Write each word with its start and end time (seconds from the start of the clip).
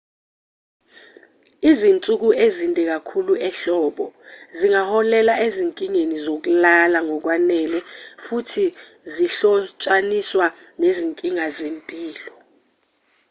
izinsuku 1.71 2.29
ezinde 2.45 2.83
kakhulu 2.91 3.33
ehlobo 3.49 4.05
zingaholela 4.57 5.33
ezinkingeni 5.47 6.17
zokulala 6.25 6.97
ngokwanele 7.07 7.79
futhi 8.25 8.65
zihlotshaniswa 9.13 10.47
nezinkinga 10.81 11.45
zempilo 11.57 12.33